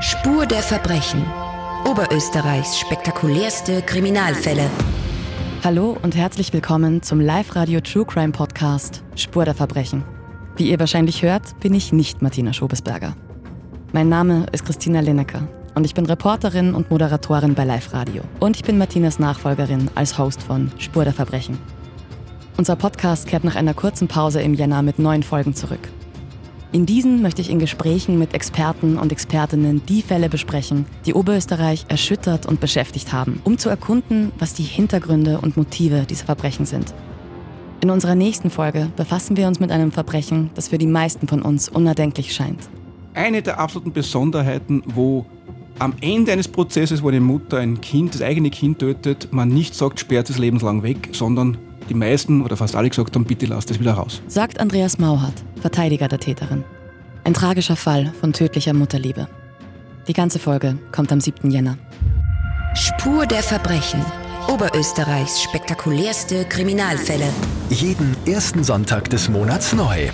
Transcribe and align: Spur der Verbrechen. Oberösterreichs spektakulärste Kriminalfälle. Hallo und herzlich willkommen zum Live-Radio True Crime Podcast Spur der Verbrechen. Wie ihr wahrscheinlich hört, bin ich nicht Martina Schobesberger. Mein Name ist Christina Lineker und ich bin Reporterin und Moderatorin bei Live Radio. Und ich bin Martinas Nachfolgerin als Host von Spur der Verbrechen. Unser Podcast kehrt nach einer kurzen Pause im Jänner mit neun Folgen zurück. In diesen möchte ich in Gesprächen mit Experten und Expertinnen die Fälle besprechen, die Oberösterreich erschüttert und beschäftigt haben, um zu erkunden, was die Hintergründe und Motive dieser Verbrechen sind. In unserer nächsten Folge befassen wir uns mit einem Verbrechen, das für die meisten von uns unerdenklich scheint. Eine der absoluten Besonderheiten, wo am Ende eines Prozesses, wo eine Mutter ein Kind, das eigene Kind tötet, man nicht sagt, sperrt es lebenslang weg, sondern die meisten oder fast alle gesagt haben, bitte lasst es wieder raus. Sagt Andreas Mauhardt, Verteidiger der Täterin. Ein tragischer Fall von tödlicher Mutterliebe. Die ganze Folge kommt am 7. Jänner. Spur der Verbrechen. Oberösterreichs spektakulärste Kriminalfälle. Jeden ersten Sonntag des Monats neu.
Spur 0.00 0.44
der 0.44 0.62
Verbrechen. 0.62 1.24
Oberösterreichs 1.86 2.78
spektakulärste 2.78 3.80
Kriminalfälle. 3.80 4.68
Hallo 5.64 5.96
und 6.02 6.14
herzlich 6.14 6.52
willkommen 6.52 7.00
zum 7.02 7.18
Live-Radio 7.18 7.80
True 7.80 8.04
Crime 8.04 8.32
Podcast 8.32 9.02
Spur 9.14 9.46
der 9.46 9.54
Verbrechen. 9.54 10.04
Wie 10.56 10.68
ihr 10.68 10.78
wahrscheinlich 10.78 11.22
hört, 11.22 11.58
bin 11.60 11.72
ich 11.72 11.94
nicht 11.94 12.20
Martina 12.20 12.52
Schobesberger. 12.52 13.16
Mein 13.94 14.10
Name 14.10 14.44
ist 14.52 14.66
Christina 14.66 15.00
Lineker 15.00 15.48
und 15.74 15.86
ich 15.86 15.94
bin 15.94 16.04
Reporterin 16.04 16.74
und 16.74 16.90
Moderatorin 16.90 17.54
bei 17.54 17.64
Live 17.64 17.94
Radio. 17.94 18.22
Und 18.38 18.56
ich 18.56 18.64
bin 18.64 18.76
Martinas 18.76 19.18
Nachfolgerin 19.18 19.90
als 19.94 20.18
Host 20.18 20.42
von 20.42 20.70
Spur 20.76 21.04
der 21.04 21.14
Verbrechen. 21.14 21.58
Unser 22.58 22.76
Podcast 22.76 23.28
kehrt 23.28 23.44
nach 23.44 23.56
einer 23.56 23.72
kurzen 23.72 24.08
Pause 24.08 24.42
im 24.42 24.52
Jänner 24.52 24.82
mit 24.82 24.98
neun 24.98 25.22
Folgen 25.22 25.54
zurück. 25.54 25.88
In 26.72 26.84
diesen 26.84 27.22
möchte 27.22 27.40
ich 27.40 27.50
in 27.50 27.60
Gesprächen 27.60 28.18
mit 28.18 28.34
Experten 28.34 28.98
und 28.98 29.12
Expertinnen 29.12 29.82
die 29.86 30.02
Fälle 30.02 30.28
besprechen, 30.28 30.84
die 31.06 31.14
Oberösterreich 31.14 31.86
erschüttert 31.88 32.44
und 32.44 32.60
beschäftigt 32.60 33.12
haben, 33.12 33.40
um 33.44 33.56
zu 33.56 33.68
erkunden, 33.68 34.32
was 34.38 34.52
die 34.52 34.64
Hintergründe 34.64 35.38
und 35.40 35.56
Motive 35.56 36.04
dieser 36.08 36.26
Verbrechen 36.26 36.66
sind. 36.66 36.92
In 37.80 37.90
unserer 37.90 38.16
nächsten 38.16 38.50
Folge 38.50 38.90
befassen 38.96 39.36
wir 39.36 39.46
uns 39.46 39.60
mit 39.60 39.70
einem 39.70 39.92
Verbrechen, 39.92 40.50
das 40.54 40.68
für 40.68 40.78
die 40.78 40.86
meisten 40.86 41.28
von 41.28 41.42
uns 41.42 41.68
unerdenklich 41.68 42.34
scheint. 42.34 42.68
Eine 43.14 43.42
der 43.42 43.60
absoluten 43.60 43.92
Besonderheiten, 43.92 44.82
wo 44.86 45.24
am 45.78 45.94
Ende 46.00 46.32
eines 46.32 46.48
Prozesses, 46.48 47.02
wo 47.02 47.08
eine 47.08 47.20
Mutter 47.20 47.58
ein 47.58 47.80
Kind, 47.80 48.14
das 48.14 48.22
eigene 48.22 48.50
Kind 48.50 48.80
tötet, 48.80 49.28
man 49.30 49.50
nicht 49.50 49.74
sagt, 49.74 50.00
sperrt 50.00 50.30
es 50.30 50.38
lebenslang 50.38 50.82
weg, 50.82 51.10
sondern 51.12 51.58
die 51.88 51.94
meisten 51.94 52.42
oder 52.42 52.56
fast 52.56 52.76
alle 52.76 52.88
gesagt 52.88 53.14
haben, 53.14 53.24
bitte 53.24 53.46
lasst 53.46 53.70
es 53.70 53.80
wieder 53.80 53.92
raus. 53.94 54.22
Sagt 54.28 54.60
Andreas 54.60 54.98
Mauhardt, 54.98 55.42
Verteidiger 55.60 56.08
der 56.08 56.20
Täterin. 56.20 56.64
Ein 57.24 57.34
tragischer 57.34 57.76
Fall 57.76 58.12
von 58.20 58.32
tödlicher 58.32 58.72
Mutterliebe. 58.72 59.28
Die 60.06 60.12
ganze 60.12 60.38
Folge 60.38 60.78
kommt 60.92 61.10
am 61.10 61.20
7. 61.20 61.50
Jänner. 61.50 61.76
Spur 62.74 63.26
der 63.26 63.42
Verbrechen. 63.42 64.04
Oberösterreichs 64.48 65.42
spektakulärste 65.42 66.44
Kriminalfälle. 66.44 67.28
Jeden 67.70 68.16
ersten 68.26 68.62
Sonntag 68.62 69.10
des 69.10 69.28
Monats 69.28 69.72
neu. 69.72 70.08